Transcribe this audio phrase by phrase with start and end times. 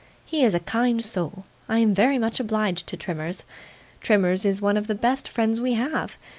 [0.25, 1.45] 'He is a kind soul.
[1.69, 3.43] I am very much obliged to Trimmers.
[3.99, 6.17] Trimmers is one of the best friends we have.